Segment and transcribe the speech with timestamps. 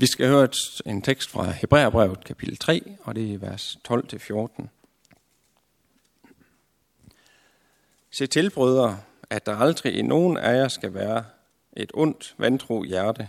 [0.00, 0.48] Vi skal høre
[0.86, 4.66] en tekst fra Hebræerbrevet kapitel 3, og det er vers 12-14.
[8.10, 9.00] Se til, brødre,
[9.30, 11.24] at der aldrig i nogen af jer skal være
[11.76, 13.28] et ondt, vantro hjerte,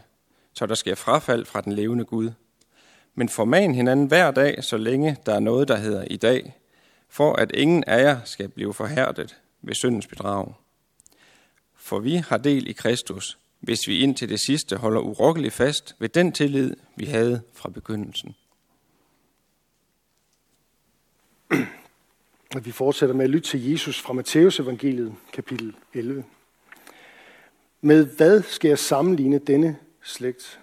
[0.54, 2.32] så der sker frafald fra den levende Gud.
[3.16, 6.58] Men forman hinanden hver dag, så længe der er noget, der hedder i dag,
[7.10, 10.54] for at ingen af jer skal blive forhærdet ved syndens bedrag.
[11.76, 16.10] For vi har del i Kristus, hvis vi indtil det sidste holder urokkeligt fast ved
[16.10, 18.36] den tillid, vi havde fra begyndelsen.
[22.64, 26.24] Vi fortsætter med at lytte til Jesus fra Matteus evangeliet, kapitel 11.
[27.82, 30.60] Med hvad skal jeg sammenligne denne slægt?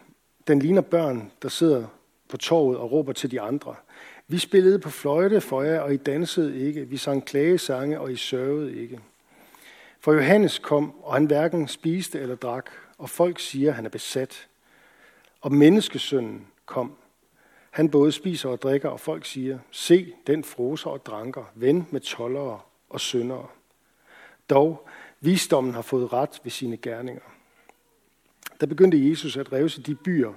[0.48, 1.86] Den ligner børn, der sidder
[2.28, 3.74] på torvet og råber til de andre.
[4.28, 6.88] Vi spillede på fløjte for jer, og I dansede ikke.
[6.88, 9.00] Vi sang klagesange, og I sørgede ikke.
[10.00, 13.90] For Johannes kom, og han hverken spiste eller drak, og folk siger, at han er
[13.90, 14.48] besat.
[15.40, 16.96] Og menneskesønnen kom.
[17.70, 22.00] Han både spiser og drikker, og folk siger, se, den froser og dranker, ven med
[22.00, 23.46] tollere og syndere.
[24.50, 24.88] Dog,
[25.20, 27.22] visdommen har fået ret ved sine gerninger.
[28.60, 30.32] Der begyndte Jesus at revse de byer,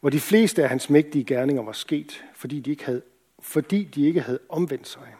[0.00, 3.02] hvor de fleste af hans mægtige gerninger var sket, fordi de ikke havde,
[3.38, 5.14] fordi de ikke havde omvendt sig.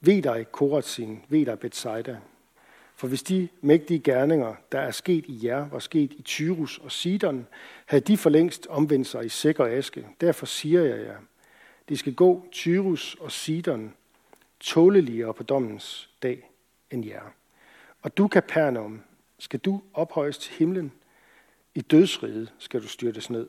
[0.00, 2.18] Ved dig, Korazin, ved dig, Bethsaida,
[2.96, 6.92] for hvis de mægtige gerninger, der er sket i jer, var sket i Tyrus og
[6.92, 7.46] Sidon,
[7.86, 10.06] havde de for længst omvendt sig i sikker aske.
[10.20, 11.16] Derfor siger jeg jer,
[11.88, 13.94] det skal gå Tyrus og Sidon
[14.60, 16.50] tåleligere på dommens dag
[16.90, 17.32] end jer.
[18.02, 19.02] Og du, Kapernaum,
[19.38, 20.92] skal du ophøjes til himlen.
[21.74, 23.48] I dødsriget skal du styrtes ned.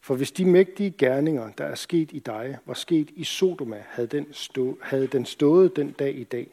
[0.00, 4.08] For hvis de mægtige gerninger, der er sket i dig, var sket i Sodoma, havde
[4.08, 6.50] den, stå, havde den stået den dag i dag.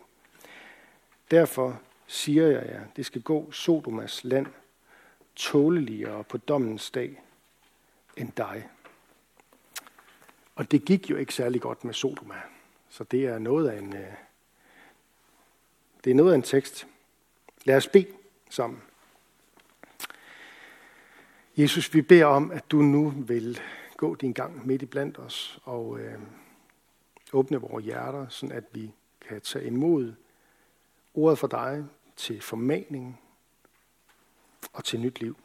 [1.31, 4.47] Derfor siger jeg jer, det skal gå Sodomas land
[5.35, 7.21] tåleligere på dommens dag
[8.17, 8.69] end dig.
[10.55, 12.41] Og det gik jo ikke særlig godt med Sodoma.
[12.89, 14.13] Så det er noget af en, øh,
[16.03, 16.87] det er noget af en tekst.
[17.65, 18.07] Lad os bede
[18.49, 18.81] sammen.
[21.57, 23.59] Jesus, vi beder om, at du nu vil
[23.97, 26.19] gå din gang midt i blandt os og øh,
[27.33, 28.91] åbne vores hjerter, så at vi
[29.27, 30.13] kan tage imod
[31.13, 33.21] ordet for dig til formaning
[34.73, 35.37] og til nyt liv.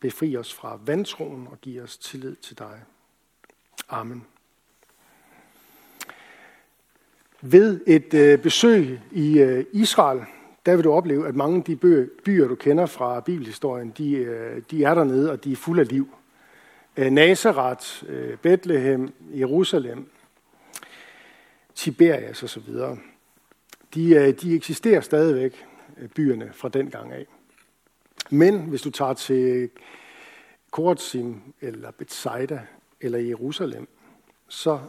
[0.00, 2.82] Befri os fra vantroen og giv os tillid til dig.
[3.88, 4.26] Amen.
[7.40, 10.24] Ved et øh, besøg i øh, Israel,
[10.66, 11.76] der vil du opleve, at mange af de
[12.24, 15.88] byer, du kender fra bibelhistorien, de, øh, de er dernede, og de er fuld af
[15.88, 16.14] liv.
[16.96, 20.10] Øh, Nazareth, øh, Bethlehem, Jerusalem,
[21.74, 22.72] Tiberias osv.
[23.94, 27.26] De, øh, de eksisterer stadigvæk, øh, byerne fra den gang af.
[28.30, 29.70] Men hvis du tager til
[30.70, 32.60] Korazim eller Bethsaida
[33.00, 33.88] eller Jerusalem,
[34.48, 34.80] så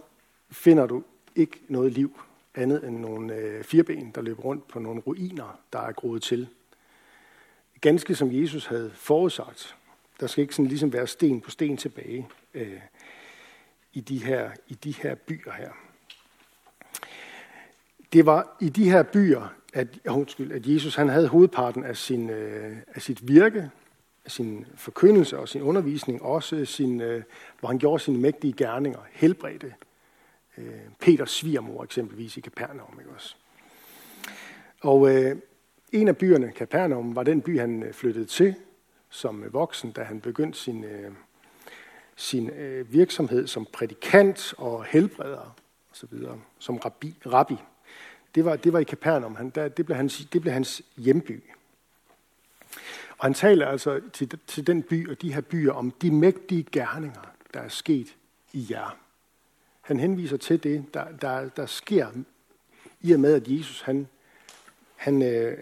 [0.51, 1.03] finder du
[1.35, 2.19] ikke noget liv
[2.55, 6.47] andet end nogle øh, fireben, der løber rundt på nogle ruiner, der er groet til.
[7.81, 9.75] Ganske som Jesus havde forudsagt.
[10.19, 12.79] Der skal ikke sådan ligesom være sten på sten tilbage øh,
[13.93, 15.71] i, de her, i de her byer her.
[18.15, 22.29] Det var i de her byer, at, undskyld, at Jesus han havde hovedparten af, sin,
[22.29, 23.69] øh, af sit virke,
[24.25, 27.23] af sin forkyndelse og sin undervisning, også sin, øh,
[27.59, 29.73] hvor han gjorde sine mægtige gerninger, helbredte
[30.57, 32.99] øh, Peters svigermor eksempelvis i Kapernaum.
[32.99, 33.35] Ikke også?
[34.81, 35.35] Og øh,
[35.91, 38.55] en af byerne, Kapernaum, var den by, han flyttede til
[39.09, 41.11] som voksen, da han begyndte sin, øh,
[42.15, 45.55] sin øh, virksomhed som prædikant og helbreder
[45.91, 46.17] osv.,
[46.59, 47.15] som rabbi.
[47.25, 47.55] rabbi.
[48.35, 49.35] Det, var, det var i Capernaum.
[49.35, 51.43] Han, der, det, blev hans, det blev hans hjemby.
[53.17, 56.67] Og han taler altså til, til den by og de her byer om de mægtige
[56.71, 57.21] gerninger,
[57.53, 58.15] der er sket
[58.53, 58.97] i jer.
[59.81, 62.07] Han henviser til det, der, der, der sker
[63.01, 64.07] i og med, at Jesus han,
[64.95, 65.57] han øh,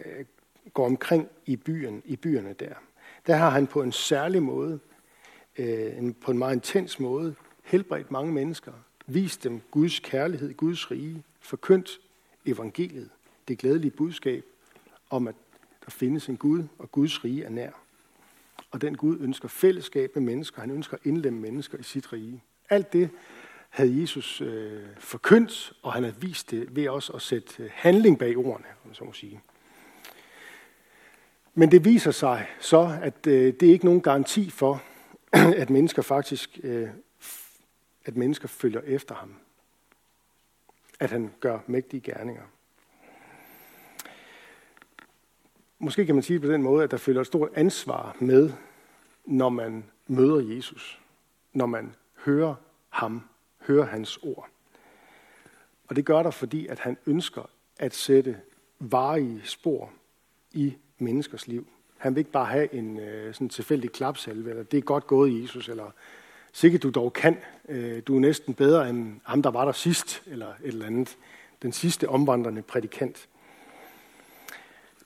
[0.73, 2.73] går omkring i byen, i byerne der.
[3.28, 4.79] Der har han på en særlig måde,
[5.58, 8.72] øh, en, på en meget intens måde, helbredt mange mennesker,
[9.08, 11.99] vist dem Guds kærlighed, Guds rige, forkyndt
[12.45, 13.09] evangeliet,
[13.47, 14.43] det glædelige budskab
[15.09, 15.35] om, at
[15.85, 17.72] der findes en Gud, og Guds rige er nær.
[18.72, 22.43] Og den Gud ønsker fællesskab med mennesker, han ønsker at indlemme mennesker i sit rige.
[22.69, 23.09] Alt det
[23.69, 28.19] havde Jesus øh, forkyndt, og han havde vist det ved også at sætte øh, handling
[28.19, 29.41] bag ordene, om man så må sige.
[31.53, 34.81] Men det viser sig så, at øh, det er ikke nogen garanti for,
[35.61, 36.90] at mennesker faktisk øh,
[38.05, 39.35] at mennesker følger efter ham.
[40.99, 42.43] At han gør mægtige gerninger.
[45.84, 48.51] måske kan man sige på den måde, at der følger et stort ansvar med,
[49.25, 51.01] når man møder Jesus.
[51.53, 51.95] Når man
[52.25, 52.55] hører
[52.90, 53.22] ham,
[53.67, 54.49] hører hans ord.
[55.87, 57.49] Og det gør der, fordi at han ønsker
[57.79, 58.41] at sætte
[58.79, 59.91] varige spor
[60.51, 61.67] i menneskers liv.
[61.97, 65.41] Han vil ikke bare have en øh, sådan tilfældig klapsalve, eller det er godt gået,
[65.41, 65.91] Jesus, eller
[66.53, 67.38] sikkert du dog kan.
[67.70, 71.17] Øh, du er næsten bedre end ham, der var der sidst, eller et eller andet.
[71.61, 73.28] Den sidste omvandrende prædikant.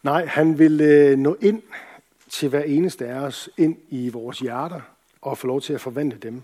[0.03, 1.61] Nej, han vil øh, nå ind
[2.29, 4.81] til hver eneste af os, ind i vores hjerter,
[5.21, 6.41] og få lov til at forvente dem.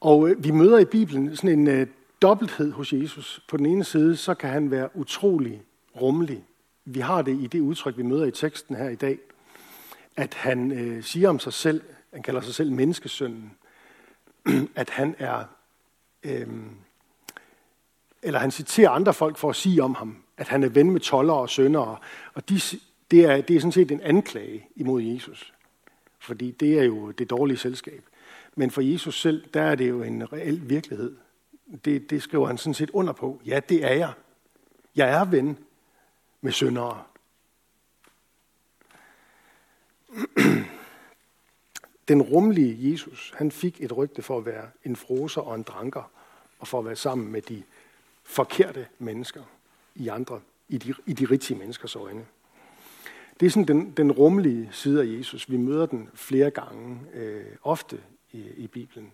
[0.00, 1.88] Og øh, vi møder i Bibelen sådan en
[2.22, 3.42] dobbelthed hos Jesus.
[3.48, 5.62] På den ene side, så kan han være utrolig
[6.00, 6.44] rummelig.
[6.84, 9.18] Vi har det i det udtryk, vi møder i teksten her i dag,
[10.16, 11.82] at han øh, siger om sig selv,
[12.12, 13.52] han kalder sig selv menneskesønnen,
[14.74, 15.44] at han er,
[16.22, 16.70] øhm,
[18.22, 21.00] eller han citerer andre folk for at sige om ham, at han er ven med
[21.00, 21.96] toller og søndere.
[22.34, 22.60] Og de,
[23.10, 25.54] det, er, det er sådan set en anklage imod Jesus.
[26.18, 28.04] Fordi det er jo det dårlige selskab.
[28.56, 31.16] Men for Jesus selv, der er det jo en reel virkelighed.
[31.84, 33.40] Det, det skriver han sådan set under på.
[33.46, 34.12] Ja, det er jeg.
[34.96, 35.58] Jeg er ven
[36.40, 37.02] med syndere.
[42.08, 46.10] Den rumlige Jesus, han fik et rygte for at være en froser og en dranker,
[46.58, 47.62] og for at være sammen med de
[48.24, 49.42] forkerte mennesker
[49.94, 52.24] i andre, i de, i de rigtige menneskers øjne.
[53.40, 55.50] Det er sådan den, den rumlige side af Jesus.
[55.50, 58.00] Vi møder den flere gange, øh, ofte
[58.32, 59.12] i, i Bibelen,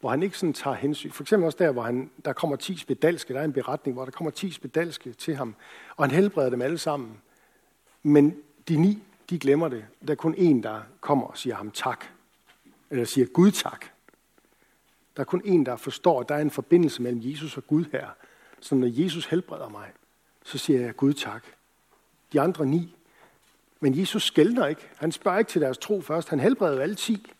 [0.00, 1.10] hvor han ikke sådan tager hensyn.
[1.10, 4.04] For eksempel også der, hvor han, der kommer ti spedalske, der er en beretning, hvor
[4.04, 5.54] der kommer ti spedalske til ham,
[5.96, 7.18] og han helbreder dem alle sammen.
[8.02, 8.36] Men
[8.68, 9.84] de ni, de glemmer det.
[10.06, 12.04] Der er kun en, der kommer og siger ham tak.
[12.90, 13.84] Eller siger Gud tak.
[15.16, 17.84] Der er kun en, der forstår, at der er en forbindelse mellem Jesus og Gud
[17.92, 18.08] her.
[18.60, 19.92] Så når Jesus helbreder mig,
[20.44, 21.44] så siger jeg Gud tak.
[22.32, 22.94] De andre ni.
[23.80, 24.88] Men Jesus skældner ikke.
[24.96, 26.28] Han spørger ikke til deres tro først.
[26.28, 27.32] Han helbreder alle ti.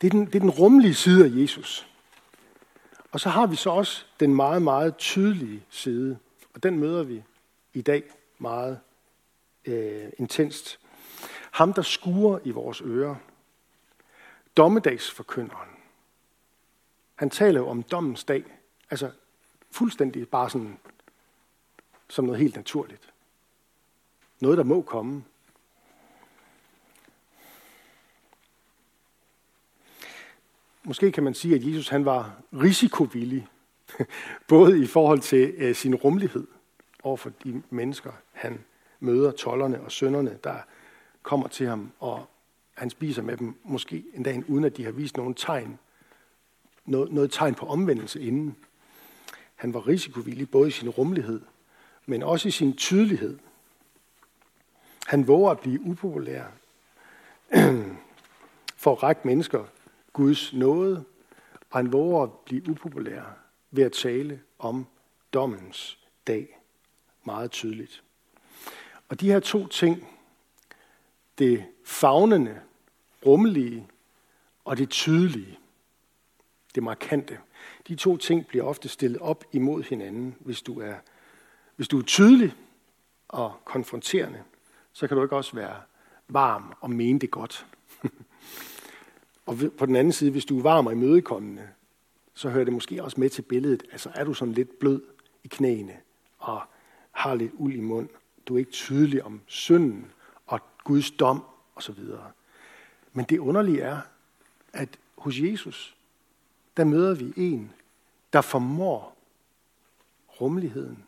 [0.00, 1.86] Det er, den, det er den rummelige side af Jesus.
[3.12, 6.18] Og så har vi så også den meget, meget tydelige side.
[6.54, 7.22] Og den møder vi
[7.74, 8.02] i dag
[8.38, 8.80] meget
[9.70, 10.80] øh, intenst.
[11.50, 13.16] Ham, der skuer i vores ører.
[14.56, 15.68] Dommedagsforkynderen.
[17.14, 18.44] Han taler jo om dommens dag.
[18.90, 19.10] Altså
[19.70, 20.78] fuldstændig bare sådan,
[22.08, 23.12] som noget helt naturligt.
[24.40, 25.24] Noget, der må komme.
[30.84, 33.48] Måske kan man sige, at Jesus han var risikovillig,
[34.48, 36.46] både i forhold til øh, sin rummelighed
[37.02, 38.64] over for de mennesker, han
[39.00, 40.56] møder, tollerne og sønderne, der
[41.22, 42.26] kommer til ham, og
[42.74, 45.78] han spiser med dem, måske endda uden at de har vist nogen tegn,
[46.84, 48.56] noget, noget tegn på omvendelse inden.
[49.54, 51.40] Han var risikovillig både i sin rummelighed,
[52.06, 53.38] men også i sin tydelighed.
[55.06, 56.44] Han våger at blive upopulær
[58.82, 59.64] for at række mennesker
[60.12, 61.04] Guds nåde,
[61.70, 63.22] og han våger at blive upopulær
[63.70, 64.86] ved at tale om
[65.32, 66.58] dommens dag
[67.24, 68.02] meget tydeligt.
[69.10, 70.08] Og de her to ting,
[71.38, 72.60] det fagnende,
[73.26, 73.86] rummelige
[74.64, 75.58] og det tydelige,
[76.74, 77.38] det markante,
[77.88, 80.36] de to ting bliver ofte stillet op imod hinanden.
[80.40, 80.94] Hvis du er,
[81.76, 82.54] hvis du er tydelig
[83.28, 84.42] og konfronterende,
[84.92, 85.80] så kan du ikke også være
[86.28, 87.66] varm og mene det godt.
[89.46, 91.68] og på den anden side, hvis du er varm og imødekommende,
[92.34, 93.82] så hører det måske også med til billedet.
[93.92, 95.02] Altså er du sådan lidt blød
[95.44, 95.96] i knæene
[96.38, 96.62] og
[97.10, 98.08] har lidt uld i mund.
[98.50, 100.12] Du er ikke tydelig om synden
[100.46, 101.98] og Guds dom osv.
[103.12, 104.00] Men det underlige er,
[104.72, 105.96] at hos Jesus,
[106.76, 107.72] der møder vi en,
[108.32, 109.16] der formår
[110.40, 111.04] rummeligheden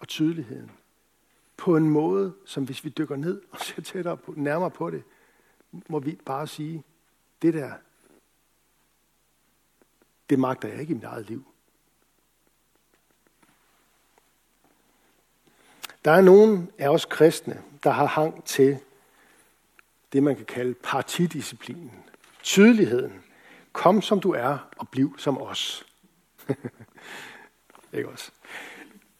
[0.00, 0.70] og tydeligheden
[1.56, 5.02] på en måde, som hvis vi dykker ned og ser tættere på, nærmere på det,
[5.88, 6.84] må vi bare sige,
[7.42, 7.72] det der,
[10.30, 11.51] det magter jeg ikke i mit eget liv.
[16.04, 18.78] Der er nogen af os kristne, der har hang til
[20.12, 21.92] det, man kan kalde partidisciplinen.
[22.42, 23.12] Tydeligheden.
[23.72, 25.86] Kom som du er, og bliv som os.
[27.92, 28.30] ikke også?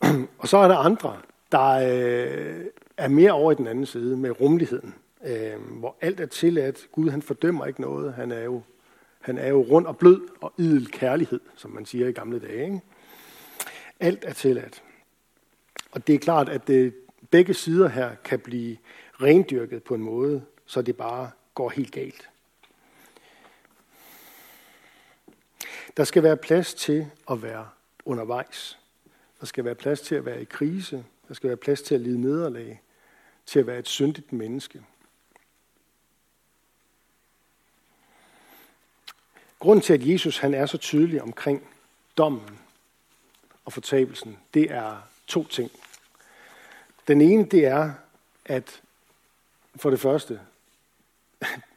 [0.38, 1.20] og så er der andre,
[1.52, 2.64] der øh,
[2.96, 6.86] er mere over i den anden side med rummeligheden, øh, hvor alt er tilladt.
[6.92, 8.14] Gud han fordømmer ikke noget.
[8.14, 8.62] Han er jo,
[9.20, 12.64] han er jo rund og blød og idel kærlighed, som man siger i gamle dage.
[12.64, 12.80] Ikke?
[14.00, 14.82] Alt er tilladt.
[15.92, 16.94] Og det er klart, at det,
[17.30, 18.76] begge sider her kan blive
[19.22, 22.28] rendyrket på en måde, så det bare går helt galt.
[25.96, 27.68] Der skal være plads til at være
[28.04, 28.78] undervejs.
[29.40, 31.04] Der skal være plads til at være i krise.
[31.28, 32.80] Der skal være plads til at lide nederlag.
[33.46, 34.82] til at være et syndigt menneske.
[39.58, 41.68] Grunden til, at Jesus han er så tydelig omkring
[42.16, 42.58] dommen
[43.64, 44.96] og fortabelsen, det er
[45.26, 45.70] to ting.
[47.08, 47.92] Den ene, det er,
[48.44, 48.82] at
[49.76, 50.40] for det første,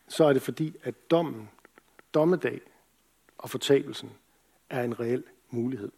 [0.07, 1.49] så er det fordi, at dommen,
[2.13, 2.61] dommedag
[3.37, 4.11] og fortabelsen
[4.69, 5.91] er en reel mulighed.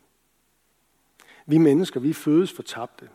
[1.45, 3.09] Vi mennesker, vi fødes fortabte.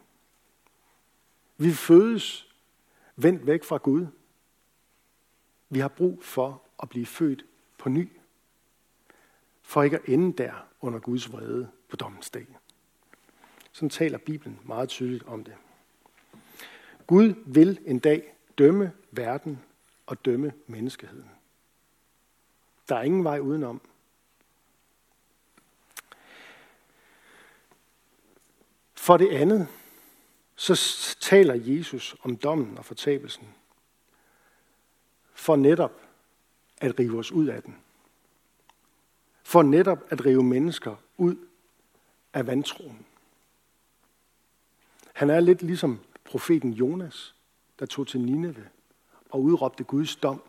[1.57, 2.49] Vi fødes
[3.17, 4.07] vendt væk fra Gud.
[5.71, 7.45] Vi har brug for at blive født
[7.79, 8.09] på ny.
[9.63, 12.47] For ikke at ende der under Guds vrede på dommens dag.
[13.73, 15.55] Sådan taler Bibelen meget tydeligt om det.
[17.07, 19.63] Gud vil en dag dømme verden
[20.07, 21.31] og dømme menneskeheden.
[22.89, 23.81] Der er ingen vej udenom.
[28.95, 29.69] For det andet,
[30.57, 30.81] så
[31.21, 33.49] taler Jesus om dommen og fortabelsen
[35.35, 36.01] for netop
[36.81, 37.77] at rive os ud af den.
[39.43, 41.37] For netop at rive mennesker ud
[42.33, 43.07] af vantroen.
[45.13, 46.01] Han er lidt ligesom
[46.33, 47.35] profeten Jonas,
[47.79, 48.69] der tog til Nineve
[49.31, 50.43] og udråbte Guds dom.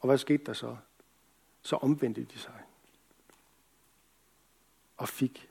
[0.00, 0.76] Og hvad skete der så?
[1.62, 2.62] Så omvendte de sig
[4.96, 5.50] og fik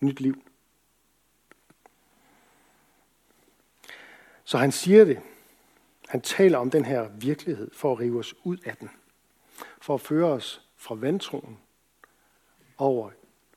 [0.00, 0.42] nyt liv.
[4.44, 5.22] Så han siger det.
[6.08, 8.90] Han taler om den her virkelighed for at rive os ud af den.
[9.80, 11.58] For at føre os fra vantroen
[12.78, 13.10] over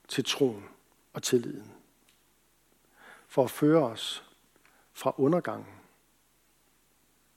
[0.08, 0.66] til troen
[1.14, 1.72] og tilliden.
[3.28, 4.27] For at føre os
[4.98, 5.68] fra undergangen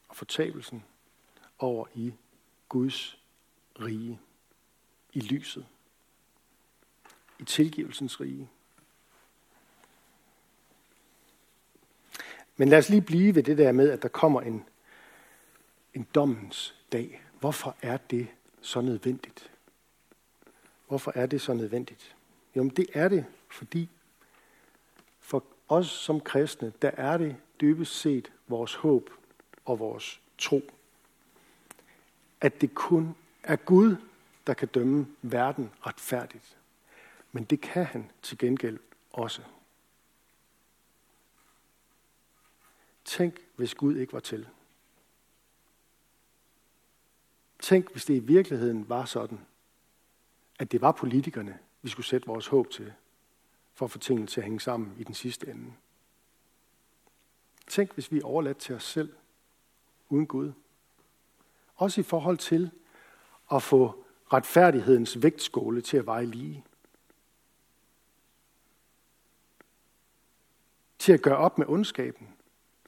[0.08, 0.84] og fortabelsen
[1.58, 2.14] over i
[2.68, 3.18] Guds
[3.80, 4.20] rige,
[5.12, 5.66] i lyset,
[7.38, 8.48] i tilgivelsens rige.
[12.56, 14.64] Men lad os lige blive ved det der med, at der kommer en,
[15.94, 17.22] en dommens dag.
[17.40, 18.28] Hvorfor er det
[18.60, 19.50] så nødvendigt?
[20.88, 22.16] Hvorfor er det så nødvendigt?
[22.56, 23.88] Jo, men det er det, fordi
[25.70, 29.10] os som kristne, der er det dybest set vores håb
[29.64, 30.60] og vores tro.
[32.40, 33.96] At det kun er Gud,
[34.46, 36.56] der kan dømme verden retfærdigt.
[37.32, 38.78] Men det kan han til gengæld
[39.12, 39.42] også.
[43.04, 44.48] Tænk, hvis Gud ikke var til.
[47.58, 49.40] Tænk, hvis det i virkeligheden var sådan,
[50.58, 52.92] at det var politikerne, vi skulle sætte vores håb til,
[53.80, 55.72] for at få tingene til at hænge sammen i den sidste ende.
[57.66, 59.12] Tænk, hvis vi er overladt til os selv,
[60.08, 60.52] uden Gud.
[61.76, 62.70] Også i forhold til
[63.52, 66.64] at få retfærdighedens vægtskåle til at veje lige.
[70.98, 72.28] Til at gøre op med ondskaben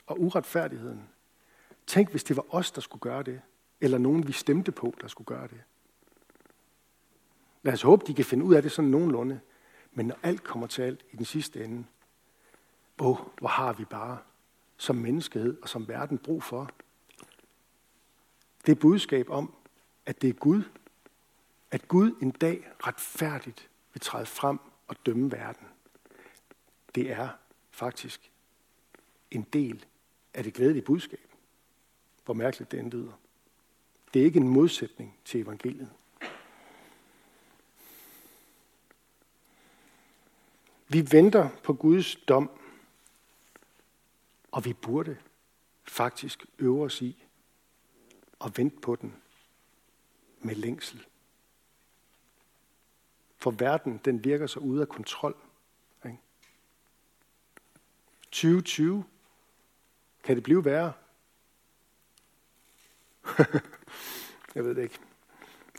[0.07, 1.09] og uretfærdigheden.
[1.87, 3.41] Tænk, hvis det var os, der skulle gøre det,
[3.81, 5.63] eller nogen, vi stemte på, der skulle gøre det.
[7.63, 9.41] Lad os håbe, de kan finde ud af det sådan nogenlunde.
[9.93, 11.85] Men når alt kommer til alt i den sidste ende,
[12.99, 14.19] åh, hvor har vi bare
[14.77, 16.71] som menneskehed og som verden brug for
[18.67, 19.55] det budskab om,
[20.07, 20.63] at det er Gud,
[21.71, 24.59] at Gud en dag retfærdigt vil træde frem
[24.89, 25.67] og dømme verden.
[26.95, 27.29] Det er
[27.71, 28.31] faktisk
[29.31, 29.85] en del
[30.35, 31.29] af det glædelige budskab.
[32.25, 33.13] Hvor mærkeligt det end lyder.
[34.15, 35.91] Det er ikke en modsætning til evangeliet.
[40.93, 42.51] Vi venter på Guds dom,
[44.51, 45.17] og vi burde
[45.85, 47.25] faktisk øve os i
[48.45, 49.17] at vente på den
[50.41, 51.07] med længsel.
[53.37, 55.37] For verden, den virker så ude af kontrol.
[56.05, 56.19] Ikke?
[58.23, 59.05] 2020,
[60.25, 60.93] kan det blive værre?
[64.55, 64.99] jeg ved det ikke.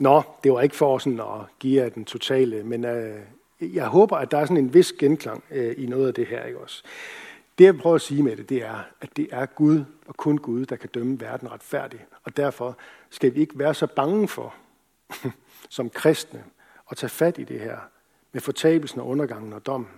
[0.00, 3.26] Nå, det var ikke for sådan at give jer den totale, men øh,
[3.72, 6.44] jeg håber, at der er sådan en vis genklang øh, i noget af det her.
[6.44, 6.82] Ikke også?
[7.58, 10.38] Det jeg prøver at sige med det, det er, at det er Gud og kun
[10.38, 12.02] Gud, der kan dømme verden retfærdigt.
[12.22, 12.76] Og derfor
[13.10, 14.54] skal vi ikke være så bange for,
[15.68, 16.44] som kristne,
[16.90, 17.78] at tage fat i det her
[18.32, 19.90] med fortabelsen og undergangen og dommen.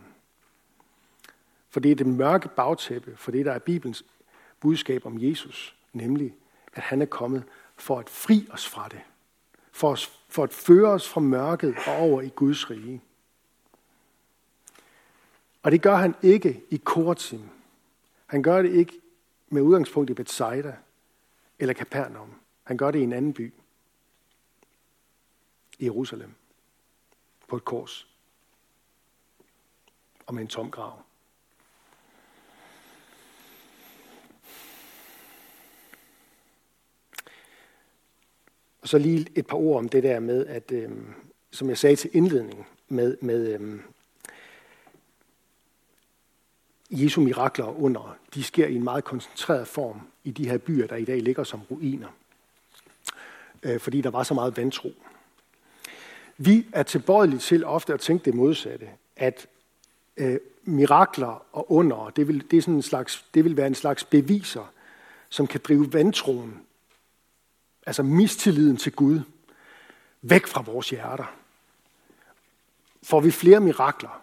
[1.70, 4.04] For det er det mørke bagtæppe, for det der er Bibelens
[4.60, 6.34] budskab om Jesus, nemlig
[6.72, 7.44] at han er kommet
[7.76, 9.00] for at fri os fra det.
[9.72, 13.02] For, os, for at føre os fra mørket og over i Guds rige.
[15.66, 17.48] Og det gør han ikke i Korazim.
[18.26, 19.00] Han gør det ikke
[19.48, 20.76] med udgangspunkt i Bethsaida
[21.58, 22.34] eller Kapernaum.
[22.64, 23.54] Han gør det i en anden by.
[25.78, 26.30] I Jerusalem.
[27.48, 28.08] På et kors.
[30.26, 31.02] Og med en tom grav.
[38.80, 40.90] Og så lige et par ord om det der med, at øh,
[41.50, 43.80] som jeg sagde til indledningen, med, med, øh,
[47.02, 50.96] Jesu mirakler under, de sker i en meget koncentreret form i de her byer, der
[50.96, 52.08] i dag ligger som ruiner.
[53.62, 54.92] Øh, fordi der var så meget vantro.
[56.38, 59.46] Vi er tilbøjelige til ofte at tænke det modsatte, at
[60.16, 63.74] øh, mirakler og under, det vil, det, er sådan en slags, det vil være en
[63.74, 64.72] slags beviser,
[65.28, 66.60] som kan drive vantroen,
[67.86, 69.20] altså mistilliden til Gud,
[70.22, 71.34] væk fra vores hjerter.
[73.02, 74.22] Får vi flere mirakler,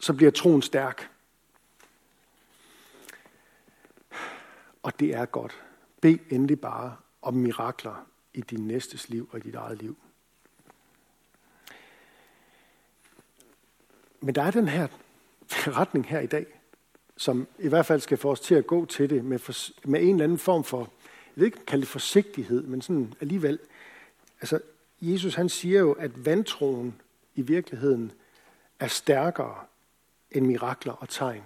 [0.00, 1.10] så bliver troen stærk.
[4.82, 5.62] Og det er godt.
[6.00, 9.96] Bed endelig bare om mirakler i din næstes liv og i dit eget liv.
[14.20, 14.88] Men der er den her
[15.78, 16.46] retning her i dag,
[17.16, 19.52] som i hvert fald skal få os til at gå til det med, for,
[19.88, 23.58] med en eller anden form for, jeg ved ikke kalde det forsigtighed, men sådan alligevel.
[24.40, 24.60] Altså,
[25.00, 27.00] Jesus han siger jo, at vantroen
[27.34, 28.12] i virkeligheden
[28.80, 29.54] er stærkere
[30.30, 31.42] end mirakler og tegn.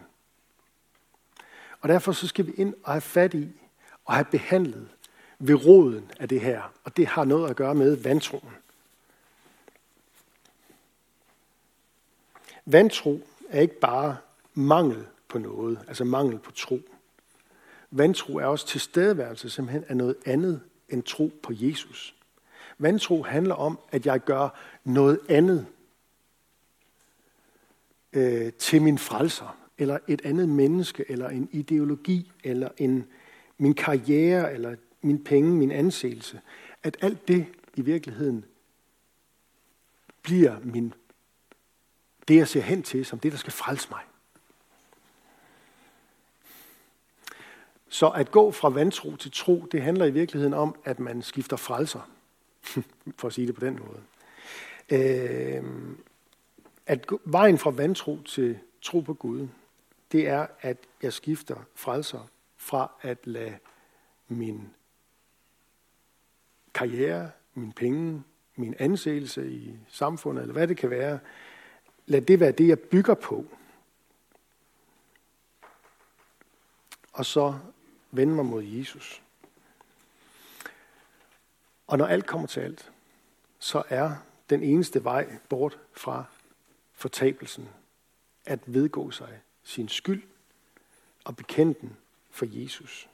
[1.85, 3.49] Og derfor så skal vi ind og have fat i
[4.05, 4.89] og have behandlet
[5.39, 6.73] ved roden af det her.
[6.85, 8.53] Og det har noget at gøre med vantroen.
[12.67, 14.17] Vantro er ikke bare
[14.55, 16.81] mangel på noget, altså mangel på tro.
[17.91, 22.15] Vantro er også tilstedeværelse simpelthen af noget andet end tro på Jesus.
[22.79, 24.49] Vantro handler om, at jeg gør
[24.85, 25.67] noget andet
[28.13, 33.05] øh, til min frelser, eller et andet menneske, eller en ideologi, eller en,
[33.59, 36.41] min karriere, eller min penge, min anseelse.
[36.83, 38.45] At alt det i virkeligheden
[40.23, 40.95] bliver min,
[42.29, 44.03] det, jeg ser hen til, som det, der skal frelse mig.
[47.89, 51.57] Så at gå fra vantro til tro, det handler i virkeligheden om, at man skifter
[51.57, 52.11] frelser.
[53.19, 54.01] For at sige det på den måde.
[54.91, 55.65] Øh,
[56.87, 59.49] at vejen fra vantro til tro på Gud,
[60.15, 63.59] det er, at jeg skifter frelser fra at lade
[64.29, 64.75] min
[66.75, 68.23] karriere, min penge,
[68.57, 71.19] min anseelse i samfundet, eller hvad det kan være,
[72.07, 73.47] lad det være det, jeg bygger på.
[77.13, 77.59] Og så
[78.11, 79.23] vende mig mod Jesus.
[81.87, 82.93] Og når alt kommer til alt,
[83.59, 84.17] så er
[84.51, 86.25] den eneste vej bort fra
[86.93, 87.69] fortabelsen
[88.45, 90.23] at vedgå sig sin skyld
[91.25, 91.97] og bekendte den
[92.31, 93.09] for Jesus.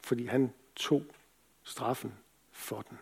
[0.00, 1.06] Fordi han tog
[1.62, 2.14] straffen
[2.52, 2.98] for den.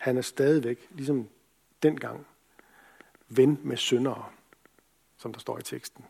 [0.00, 1.28] Han er stadigvæk, ligesom
[1.82, 2.26] dengang,
[3.28, 4.32] ven med syndere,
[5.18, 6.04] som der står i teksten.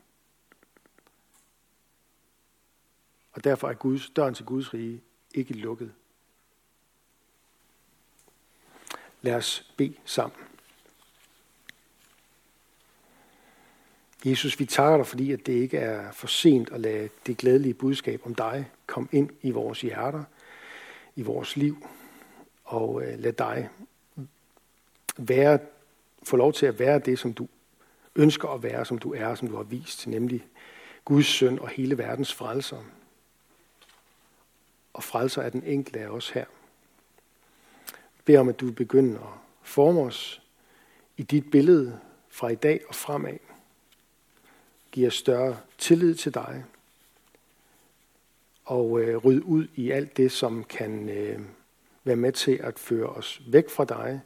[3.32, 5.02] Og derfor er Guds, døren til Guds rige
[5.34, 5.94] ikke lukket.
[9.22, 10.49] Lad os bede sammen.
[14.24, 17.74] Jesus, vi takker dig, fordi at det ikke er for sent at lade det glædelige
[17.74, 20.24] budskab om dig komme ind i vores hjerter,
[21.16, 21.86] i vores liv,
[22.64, 23.68] og øh, lad dig
[25.16, 25.58] være,
[26.22, 27.48] få lov til at være det, som du
[28.16, 30.46] ønsker at være, som du er, som du har vist, nemlig
[31.04, 32.84] Guds søn og hele verdens frelser.
[34.92, 36.44] Og frelser er den enkelte af os her.
[37.90, 40.42] Jeg beder om, at du begynder at forme os
[41.16, 43.38] i dit billede fra i dag og fremad
[44.92, 46.64] giver større tillid til dig,
[48.64, 51.40] og øh, rydde ud i alt det, som kan øh,
[52.04, 54.20] være med til at føre os væk fra dig,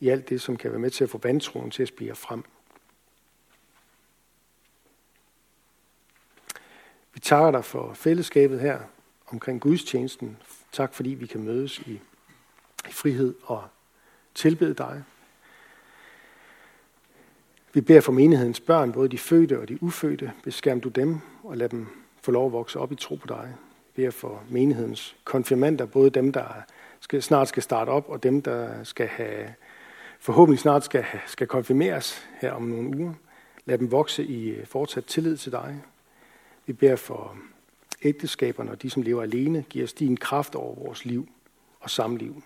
[0.00, 2.44] i alt det, som kan være med til at få vandtroen til at spire frem.
[7.12, 8.80] Vi takker dig for fællesskabet her
[9.26, 10.36] omkring gudstjenesten.
[10.72, 12.00] Tak fordi vi kan mødes i,
[12.88, 13.68] i frihed og
[14.34, 15.04] tilbede dig.
[17.72, 20.32] Vi beder for menighedens børn, både de fødte og de ufødte.
[20.44, 21.86] Beskærm du dem og lad dem
[22.22, 23.54] få lov at vokse op i tro på dig.
[23.96, 26.46] Vi beder for menighedens konfirmander, både dem, der
[27.00, 29.54] skal, snart skal starte op, og dem, der skal have,
[30.18, 33.14] forhåbentlig snart skal, skal konfirmeres her om nogle uger.
[33.64, 35.82] Lad dem vokse i øh, fortsat tillid til dig.
[36.66, 37.36] Vi beder for
[38.02, 39.64] ægteskaberne og de, som lever alene.
[39.68, 41.28] Giv os din kraft over vores liv
[41.80, 42.42] og samliv.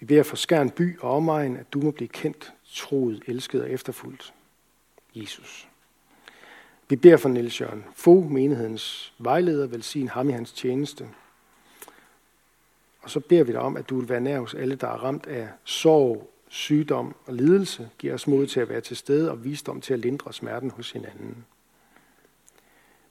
[0.00, 3.70] Vi beder for Skærn by og omegn, at du må blive kendt troet, elsket og
[3.70, 4.34] efterfulgt.
[5.14, 5.68] Jesus.
[6.88, 11.08] Vi beder for Niels Jørgen Fogh, menighedens vejleder, velsign ham i hans tjeneste.
[13.02, 15.04] Og så beder vi dig om, at du vil være nær hos alle, der er
[15.04, 17.90] ramt af sorg, sygdom og lidelse.
[17.98, 20.90] Giv os mod til at være til stede og visdom til at lindre smerten hos
[20.90, 21.44] hinanden.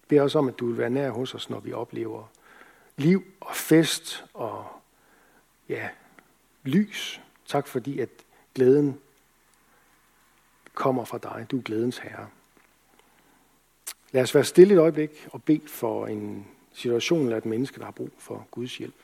[0.07, 2.27] Bed os om, at du vil være nær hos os, når vi oplever
[2.97, 4.65] liv og fest og
[5.69, 5.89] ja,
[6.63, 7.21] lys.
[7.45, 8.09] Tak fordi, at
[8.55, 8.99] glæden
[10.73, 11.45] kommer fra dig.
[11.51, 12.27] Du er glædens herre.
[14.11, 17.85] Lad os være stille et øjeblik og bede for en situation eller et menneske, der
[17.85, 18.95] har brug for Guds hjælp.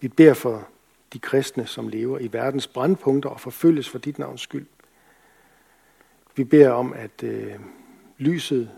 [0.00, 0.68] Vi beder for
[1.12, 4.66] de kristne, som lever i verdens brandpunkter og forfølges for dit navns skyld.
[6.36, 7.54] Vi beder om, at øh,
[8.18, 8.70] lyset,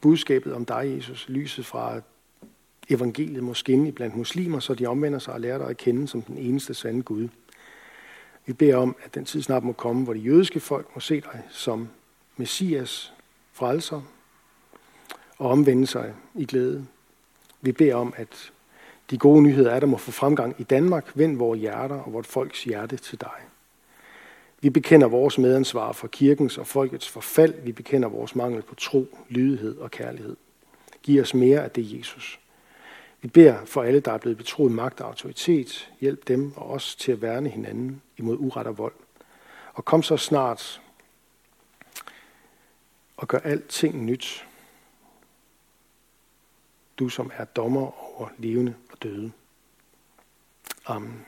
[0.00, 2.00] budskabet om dig, Jesus, lyset fra
[2.88, 6.22] evangeliet må skinne blandt muslimer, så de omvender sig og lærer dig at kende som
[6.22, 7.28] den eneste sande Gud.
[8.46, 11.20] Vi beder om, at den tid snart må komme, hvor de jødiske folk må se
[11.20, 11.88] dig som
[12.36, 13.12] Messias,
[13.52, 14.02] frelser,
[15.38, 16.86] og omvende sig i glæde.
[17.60, 18.52] Vi beder om, at
[19.10, 21.12] de gode nyheder er, at der må få fremgang i Danmark.
[21.14, 23.40] Vend vores hjerter og vort folks hjerte til dig.
[24.60, 27.54] Vi bekender vores medansvar for kirkens og folkets forfald.
[27.60, 30.36] Vi bekender vores mangel på tro, lydighed og kærlighed.
[31.02, 32.40] Giv os mere af det, Jesus.
[33.22, 35.90] Vi beder for alle, der er blevet betroet magt og autoritet.
[36.00, 38.94] Hjælp dem og os til at værne hinanden imod uret og vold.
[39.74, 40.80] Og kom så snart
[43.16, 44.46] og gør alting nyt.
[46.98, 49.32] Du som er dommer over levende og døde.
[50.86, 51.26] Amen.